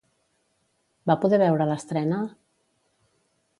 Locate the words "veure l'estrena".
1.43-2.25